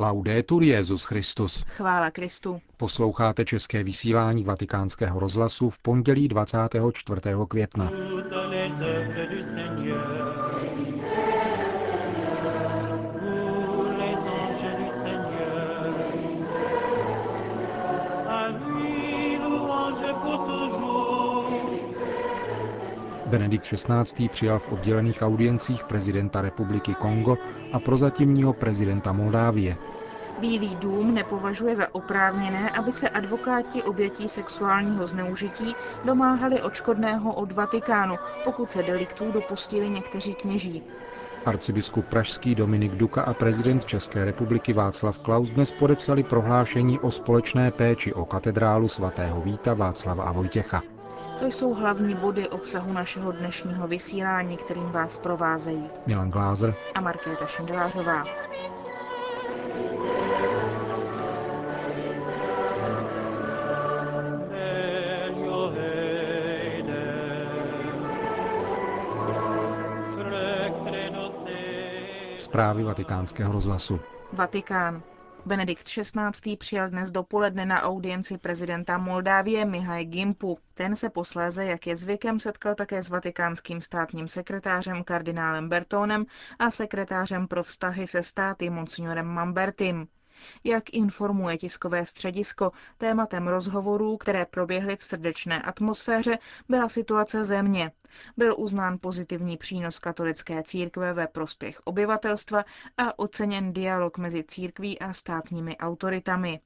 [0.00, 1.64] Laudetur Jezus Christus.
[1.68, 2.60] Chvála Kristu.
[2.76, 7.20] Posloucháte české vysílání Vatikánského rozhlasu v pondělí 24.
[7.48, 7.90] května.
[23.30, 24.28] Benedikt XVI.
[24.28, 27.38] přijal v oddělených audiencích prezidenta republiky Kongo
[27.72, 29.76] a prozatímního prezidenta Moldávie.
[30.40, 35.74] Bílý dům nepovažuje za oprávněné, aby se advokáti obětí sexuálního zneužití
[36.04, 40.82] domáhali odškodného od Vatikánu, pokud se deliktů dopustili někteří kněží.
[41.46, 47.70] Arcibiskup Pražský Dominik Duka a prezident České republiky Václav Klaus dnes podepsali prohlášení o společné
[47.70, 50.82] péči o katedrálu svatého Víta Václava a Vojtěcha.
[51.40, 57.46] To jsou hlavní body obsahu našeho dnešního vysílání, kterým vás provázejí Milan Glázer a Markéta
[57.46, 58.24] Šindelářová.
[72.36, 74.00] Zprávy vatikánského rozhlasu.
[74.32, 75.02] Vatikán.
[75.46, 76.56] Benedikt XVI.
[76.56, 80.58] přijal dnes dopoledne na audienci prezidenta Moldávie Mihaj Gimpu.
[80.74, 86.26] Ten se posléze, jak je zvykem, setkal také s vatikánským státním sekretářem kardinálem Bertónem
[86.58, 90.06] a sekretářem pro vztahy se státy monsignorem Mambertim.
[90.64, 96.38] Jak informuje tiskové středisko, tématem rozhovorů, které proběhly v srdečné atmosféře,
[96.68, 97.92] byla situace země.
[98.36, 102.64] Byl uznán pozitivní přínos katolické církve ve prospěch obyvatelstva
[102.98, 106.60] a oceněn dialog mezi církví a státními autoritami.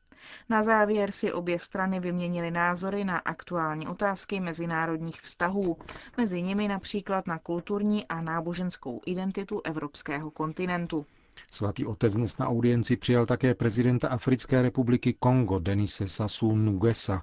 [0.49, 5.77] Na závěr si obě strany vyměnily názory na aktuální otázky mezinárodních vztahů,
[6.17, 11.07] mezi nimi například na kulturní a náboženskou identitu evropského kontinentu.
[11.51, 17.23] Svatý otec dnes na audienci přijal také prezidenta Africké republiky Kongo Denise Sassou Nguessa.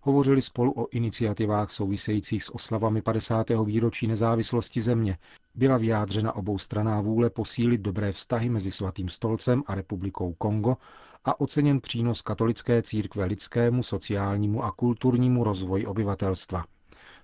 [0.00, 3.46] Hovořili spolu o iniciativách souvisejících s oslavami 50.
[3.64, 5.18] výročí nezávislosti země.
[5.54, 10.76] Byla vyjádřena obou straná vůle posílit dobré vztahy mezi Svatým stolcem a republikou Kongo
[11.24, 16.64] a oceněn přínos katolické církve lidskému, sociálnímu a kulturnímu rozvoji obyvatelstva.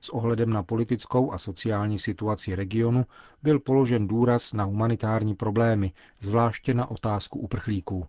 [0.06, 3.04] S ohledem na politickou a sociální situaci regionu
[3.42, 8.06] byl položen důraz na humanitární problémy, zvláště na otázku uprchlíků.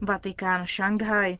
[0.00, 1.38] Vatikán Šanghaj.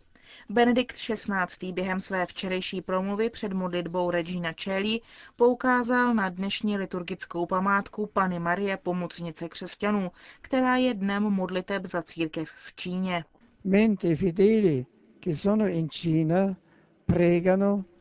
[0.48, 1.72] Benedikt XVI.
[1.72, 5.00] během své včerejší promluvy před modlitbou Regina Cheli
[5.36, 10.10] poukázal na dnešní liturgickou památku Pany Marie Pomocnice křesťanů,
[10.40, 13.24] která je dnem modliteb za církev v Číně.
[13.64, 14.86] Mente fideli
[15.24, 16.56] che sono in Cina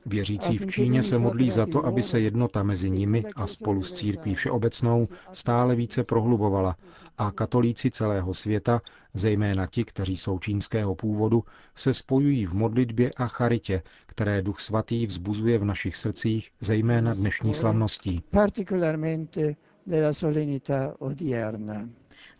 [0.06, 3.94] Věřící v Číně se modlí za to, aby se jednota mezi nimi a spolu s
[3.94, 6.76] církví všeobecnou stále více prohlubovala
[7.18, 8.82] a katolíci celého světa,
[9.14, 11.44] zejména ti, kteří jsou čínského původu,
[11.76, 17.54] se spojují v modlitbě a charitě, které Duch Svatý vzbuzuje v našich srdcích, zejména dnešní
[17.54, 18.24] slavností.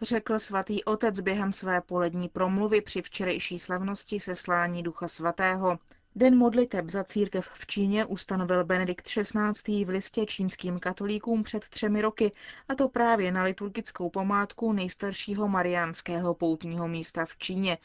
[0.02, 5.80] Řekl svatý otec během své polední promluvy při včerejší slavnosti seslání Ducha Svatého.
[6.20, 9.86] Den modliteb za církev v Číně ustanovil Benedikt XVI.
[9.86, 12.32] v listě čínským katolíkům před třemi roky,
[12.70, 17.78] a to právě na liturgickou památku nejstaršího mariánského poutního místa v Číně,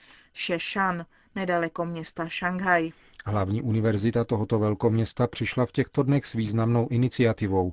[0.46, 2.90] Sheshan, nedaleko města Šanghaj.
[3.26, 7.72] Hlavní univerzita tohoto velkoměsta přišla v těchto dnech s významnou iniciativou.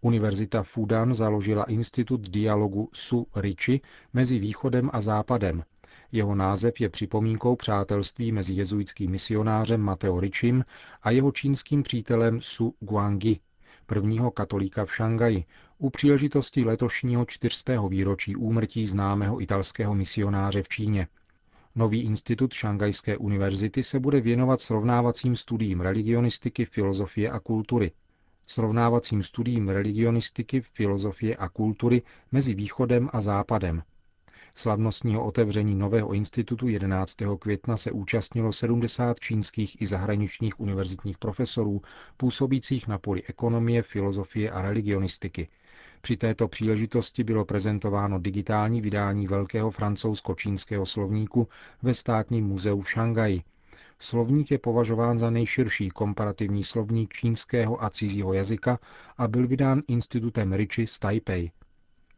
[0.00, 3.80] Univerzita Fudan založila institut dialogu Su Richi
[4.12, 5.64] mezi východem a západem,
[6.12, 10.64] jeho název je připomínkou přátelství mezi jezuitským misionářem Mateo Richim
[11.02, 13.40] a jeho čínským přítelem Su Guangyi,
[13.86, 15.44] prvního katolíka v Šangaji,
[15.78, 17.88] u příležitosti letošního 400.
[17.88, 21.08] výročí úmrtí známého italského misionáře v Číně.
[21.74, 27.92] Nový institut Šangajské univerzity se bude věnovat srovnávacím studiím religionistiky, filozofie a kultury.
[28.46, 32.02] Srovnávacím studiím religionistiky, filozofie a kultury
[32.32, 33.82] mezi východem a západem,
[34.54, 37.16] Slavnostního otevření nového institutu 11.
[37.38, 41.82] května se účastnilo 70 čínských i zahraničních univerzitních profesorů
[42.16, 45.48] působících na poli ekonomie, filozofie a religionistiky.
[46.00, 51.48] Při této příležitosti bylo prezentováno digitální vydání velkého francouzsko-čínského slovníku
[51.82, 53.42] ve státním muzeu v Šangaji.
[53.98, 58.78] Slovník je považován za nejširší komparativní slovník čínského a cizího jazyka
[59.18, 61.50] a byl vydán institutem Richi z Taipei.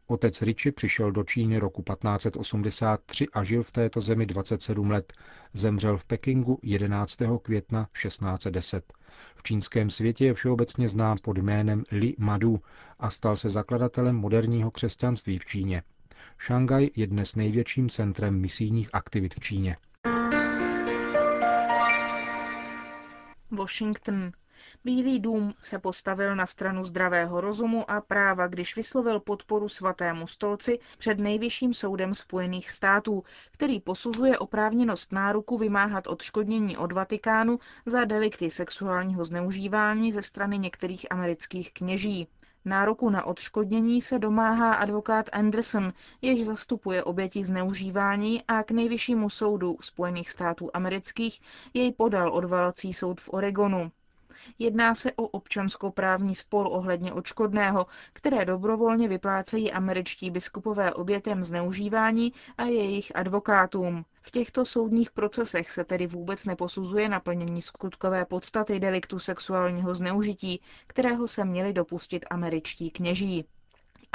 [0.07, 5.13] Otec Riči přišel do Číny roku 1583 a žil v této zemi 27 let.
[5.53, 7.17] Zemřel v Pekingu 11.
[7.41, 8.93] května 1610.
[9.35, 12.59] V čínském světě je všeobecně znám pod jménem Li Madu
[12.99, 15.83] a stal se zakladatelem moderního křesťanství v Číně.
[16.37, 19.77] Šangaj je dnes největším centrem misijních aktivit v Číně.
[23.51, 24.31] Washington.
[24.83, 30.79] Bílý dům se postavil na stranu zdravého rozumu a práva, když vyslovil podporu svatému stolci
[30.97, 38.51] před nejvyšším soudem Spojených států, který posuzuje oprávněnost náruku vymáhat odškodnění od Vatikánu za delikty
[38.51, 42.27] sexuálního zneužívání ze strany některých amerických kněží.
[42.65, 49.77] Nároku na odškodnění se domáhá advokát Anderson, jež zastupuje oběti zneužívání a k nejvyššímu soudu
[49.81, 51.41] Spojených států amerických
[51.73, 53.91] jej podal odvalací soud v Oregonu.
[54.59, 62.63] Jedná se o občanskoprávní spor ohledně odškodného, které dobrovolně vyplácejí američtí biskupové obětem zneužívání a
[62.63, 64.05] jejich advokátům.
[64.21, 71.27] V těchto soudních procesech se tedy vůbec neposuzuje naplnění skutkové podstaty deliktu sexuálního zneužití, kterého
[71.27, 73.45] se měli dopustit američtí kněží.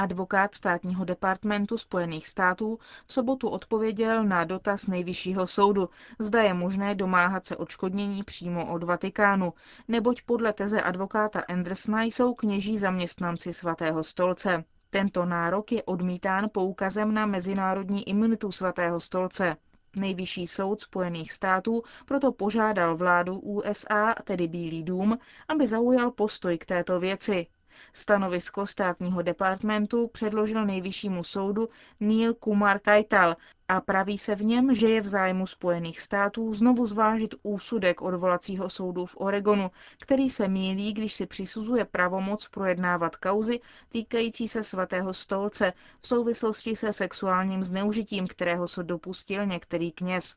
[0.00, 5.88] Advokát státního departmentu Spojených států v sobotu odpověděl na dotaz nejvyššího soudu,
[6.18, 9.52] zda je možné domáhat se odškodnění přímo od Vatikánu,
[9.88, 14.64] neboť podle teze advokáta Andersona jsou kněží zaměstnanci svatého stolce.
[14.90, 19.56] Tento nárok je odmítán poukazem na mezinárodní imunitu svatého stolce.
[19.96, 25.18] Nejvyšší soud Spojených států proto požádal vládu USA, tedy Bílý dům,
[25.48, 27.46] aby zaujal postoj k této věci.
[27.92, 31.68] Stanovisko státního departmentu předložil nejvyššímu soudu
[32.00, 33.36] Neil Kumar Kaital
[33.68, 38.68] a praví se v něm, že je v zájmu Spojených států znovu zvážit úsudek odvolacího
[38.70, 45.12] soudu v Oregonu, který se mílí, když si přisuzuje pravomoc projednávat kauzy týkající se svatého
[45.12, 50.36] stolce v souvislosti se sexuálním zneužitím, kterého se dopustil některý kněz.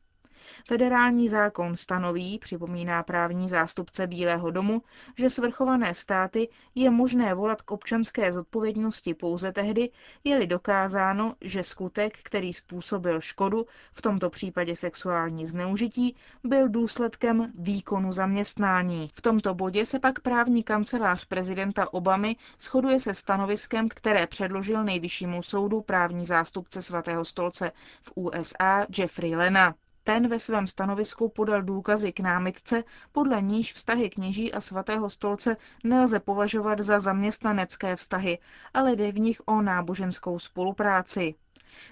[0.67, 4.81] Federální zákon stanoví, připomíná právní zástupce Bílého domu,
[5.17, 9.89] že svrchované státy je možné volat k občanské zodpovědnosti pouze tehdy,
[10.23, 18.11] je-li dokázáno, že skutek, který způsobil škodu, v tomto případě sexuální zneužití, byl důsledkem výkonu
[18.11, 19.09] zaměstnání.
[19.15, 25.41] V tomto bodě se pak právní kancelář prezidenta Obamy shoduje se stanoviskem, které předložil nejvyššímu
[25.41, 29.75] soudu právní zástupce svatého stolce v USA Jeffrey Lena.
[30.03, 35.57] Ten ve svém stanovisku podal důkazy k námitce, podle níž vztahy kněží a svatého stolce
[35.83, 38.39] nelze považovat za zaměstnanecké vztahy,
[38.73, 41.35] ale jde v nich o náboženskou spolupráci.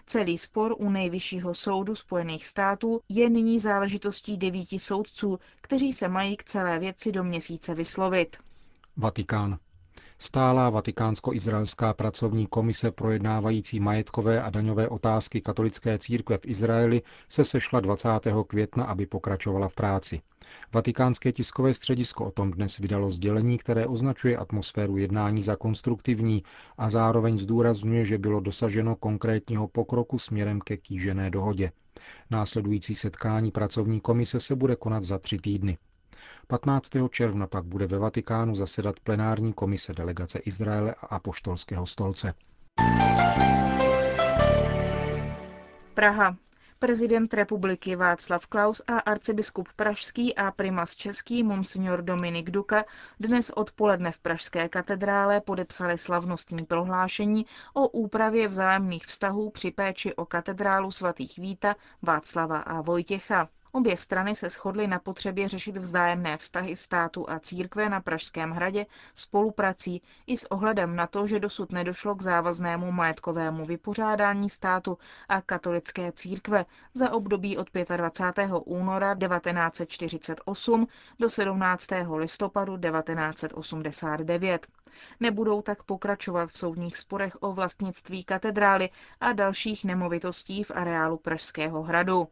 [0.06, 6.38] Celý spor u nejvyššího soudu Spojených států je nyní záležitostí devíti soudců, kteří se mají
[6.38, 8.38] k celé věci do měsíce vyslovit.
[8.98, 9.58] Vatikán.
[10.24, 17.80] Stálá vatikánsko-izraelská pracovní komise projednávající majetkové a daňové otázky katolické církve v Izraeli se sešla
[17.80, 18.08] 20.
[18.48, 20.22] května, aby pokračovala v práci.
[20.74, 26.44] Vatikánské tiskové středisko o tom dnes vydalo sdělení, které označuje atmosféru jednání za konstruktivní
[26.78, 31.72] a zároveň zdůrazňuje, že bylo dosaženo konkrétního pokroku směrem ke kýžené dohodě.
[32.32, 35.78] Následující setkání pracovní komise se bude konat za tři týdny.
[36.48, 36.90] 15.
[37.10, 42.34] června pak bude ve Vatikánu zasedat plenární komise delegace Izraele a Apoštolského stolce.
[45.94, 46.36] Praha.
[46.80, 52.86] Prezident republiky Václav Klaus a arcibiskup pražský a primas český Monsignor Dominik Duka
[53.20, 60.26] dnes odpoledne v Pražské katedrále podepsali slavnostní prohlášení o úpravě vzájemných vztahů při péči o
[60.26, 63.50] katedrálu svatých Víta, Václava a Vojtěcha.
[63.74, 68.86] Obě strany se shodly na potřebě řešit vzájemné vztahy státu a církve na Pražském hradě
[69.14, 74.98] spoluprací i s ohledem na to, že dosud nedošlo k závaznému majetkovému vypořádání státu
[75.30, 78.50] a katolické církve za období od 25.
[78.66, 80.88] února 1948
[81.20, 81.88] do 17.
[82.18, 84.68] listopadu 1989.
[85.20, 91.84] Nebudou tak pokračovat v soudních sporech o vlastnictví katedrály a dalších nemovitostí v areálu Pražského
[91.84, 92.28] hradu.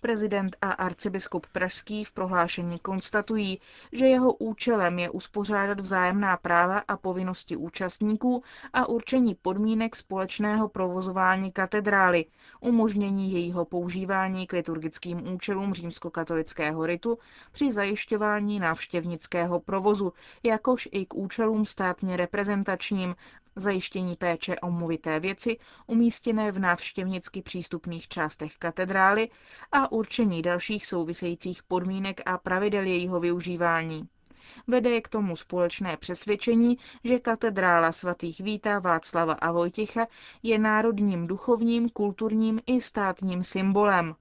[0.00, 3.60] Prezident a arcibiskup Pražský v prohlášení konstatují,
[3.92, 11.52] že jeho účelem je uspořádat vzájemná práva a povinnosti účastníků a určení podmínek společného provozování
[11.52, 12.24] katedrály,
[12.60, 17.18] umožnění jejího používání k liturgickým účelům římskokatolického ritu
[17.52, 20.12] při zajišťování návštěvnického provozu,
[20.42, 23.14] jakož i k účelům státně reprezentačním,
[23.56, 29.28] zajištění péče o movité věci umístěné v návštěvnicky přístupných částech katedrály
[29.72, 34.08] a určení dalších souvisejících podmínek a pravidel jejího využívání.
[34.66, 40.06] Vede je k tomu společné přesvědčení, že katedrála svatých Víta, Václava a Vojtěcha
[40.42, 44.14] je národním duchovním, kulturním i státním symbolem.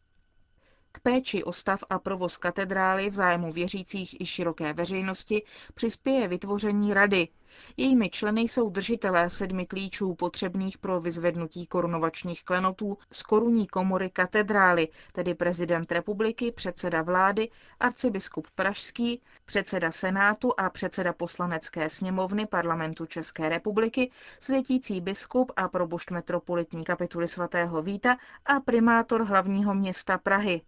[0.92, 6.94] K péči o stav a provoz katedrály v zájmu věřících i široké veřejnosti přispěje vytvoření
[6.94, 7.28] rady,
[7.78, 14.88] Jejími členy jsou držitelé sedmi klíčů potřebných pro vyzvednutí korunovačních klenotů z korunní komory katedrály,
[15.12, 23.50] tedy prezident republiky, předseda vlády, arcibiskup Pražský, předseda senátu a předseda poslanecké sněmovny parlamentu České
[23.50, 30.62] republiky, světící biskup a probošt metropolitní kapituly svatého Víta a primátor hlavního města Prahy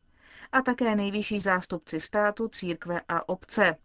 [0.51, 3.75] a také nejvyšší zástupci státu, církve a obce.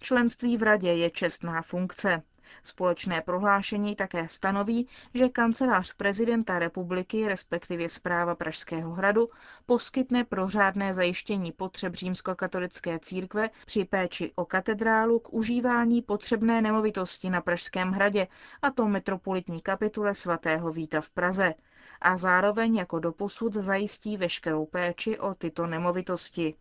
[0.00, 2.22] Členství v radě je čestná funkce.
[2.62, 9.28] Společné prohlášení také stanoví, že kancelář prezidenta republiky, respektive zpráva Pražského hradu,
[9.66, 17.30] poskytne pro řádné zajištění potřeb římskokatolické církve při péči o katedrálu k užívání potřebné nemovitosti
[17.30, 18.26] na Pražském hradě,
[18.62, 21.54] a to metropolitní kapitule svatého Víta v Praze.
[22.00, 26.54] A zároveň jako doposud zajistí veškerou péči o tyto nemovitosti.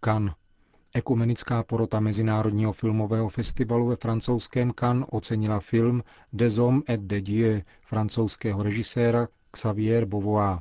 [0.00, 0.34] Kan.
[0.94, 7.62] Ekumenická porota Mezinárodního filmového festivalu ve francouzském Cannes ocenila film Des hommes et de Dieu
[7.82, 10.58] francouzského režiséra Xavier Beauvoir.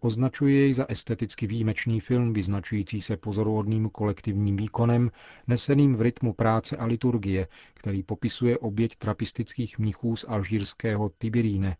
[0.00, 5.10] Označuje jej za esteticky výjimečný film, vyznačující se pozoruhodným kolektivním výkonem,
[5.46, 11.76] neseným v rytmu práce a liturgie, který popisuje oběť trapistických mnichů z alžírského Tibiríne,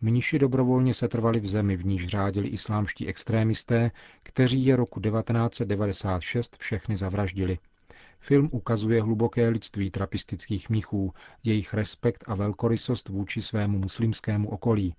[0.00, 3.90] Mniši dobrovolně se trvali v zemi, v níž řádili islámští extrémisté,
[4.22, 7.58] kteří je roku 1996 všechny zavraždili.
[8.20, 11.12] Film ukazuje hluboké lidství trapistických mnichů,
[11.44, 14.94] jejich respekt a velkorysost vůči svému muslimskému okolí.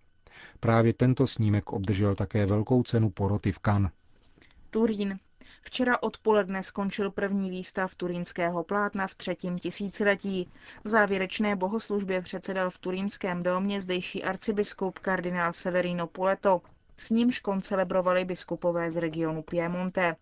[0.59, 3.91] Právě tento snímek obdržel také velkou cenu poroty v Cannes.
[4.69, 5.19] Turín.
[5.67, 10.49] Včera odpoledne skončil první výstav turínského plátna v třetím tisíciletí.
[10.83, 16.61] V závěrečné bohoslužbě předsedal v turínském domě zdejší arcibiskup kardinál Severino Puleto.
[16.97, 20.15] S nímž koncelebrovali biskupové z regionu Piemonte.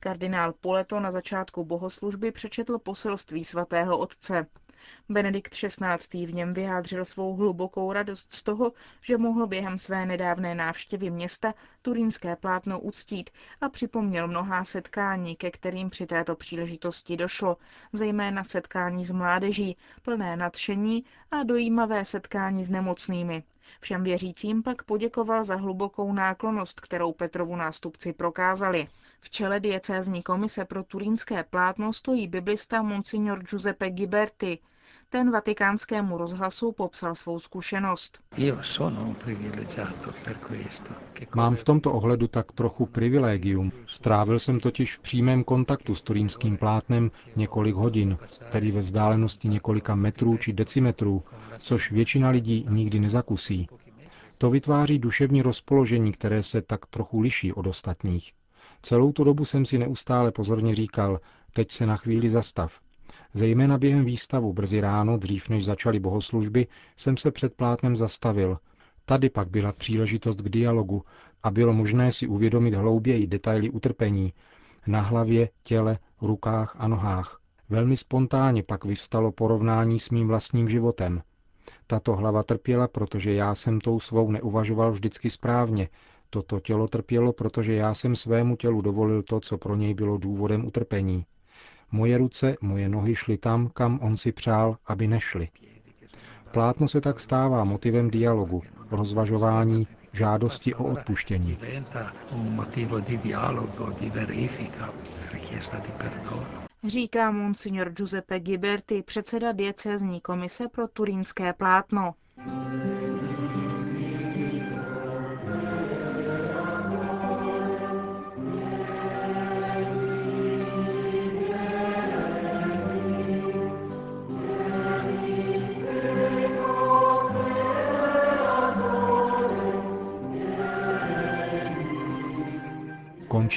[0.00, 4.46] Kardinál Puleto na začátku bohoslužby přečetl poselství svatého otce.
[5.08, 6.26] Benedikt XVI.
[6.26, 11.54] v něm vyjádřil svou hlubokou radost z toho, že mohl během své nedávné návštěvy města
[11.82, 13.30] turínské plátno uctít
[13.60, 17.56] a připomněl mnohá setkání, ke kterým při této příležitosti došlo,
[17.92, 23.42] zejména setkání s mládeží, plné nadšení a dojímavé setkání s nemocnými.
[23.80, 28.88] Všem věřícím pak poděkoval za hlubokou náklonost, kterou Petrovu nástupci prokázali.
[29.20, 34.58] V čele diecézní komise pro turínské plátno stojí biblista Monsignor Giuseppe Giberti.
[35.10, 38.20] Ten vatikánskému rozhlasu popsal svou zkušenost.
[41.36, 43.72] Mám v tomto ohledu tak trochu privilegium.
[43.86, 48.16] Strávil jsem totiž v přímém kontaktu s turínským plátnem několik hodin,
[48.52, 51.22] tedy ve vzdálenosti několika metrů či decimetrů,
[51.58, 53.68] což většina lidí nikdy nezakusí.
[54.38, 58.32] To vytváří duševní rozpoložení, které se tak trochu liší od ostatních.
[58.82, 61.20] Celou tu dobu jsem si neustále pozorně říkal,
[61.52, 62.80] teď se na chvíli zastav.
[63.34, 66.66] Zejména během výstavu brzy ráno, dřív než začaly bohoslužby,
[66.96, 68.58] jsem se před plátnem zastavil.
[69.04, 71.02] Tady pak byla příležitost k dialogu
[71.42, 74.32] a bylo možné si uvědomit hlouběji detaily utrpení
[74.86, 77.40] na hlavě, těle, rukách a nohách.
[77.68, 81.22] Velmi spontánně pak vyvstalo porovnání s mým vlastním životem.
[81.86, 85.88] Tato hlava trpěla, protože já jsem tou svou neuvažoval vždycky správně.
[86.30, 90.66] Toto tělo trpělo, protože já jsem svému tělu dovolil to, co pro něj bylo důvodem
[90.66, 91.24] utrpení.
[91.92, 95.48] Moje ruce, moje nohy šly tam, kam on si přál, aby nešly.
[96.52, 101.58] Plátno se tak stává motivem dialogu, rozvažování, žádosti o odpuštění.
[106.84, 112.14] Říká monsignor Giuseppe Giberti, předseda diecézní komise pro turínské plátno.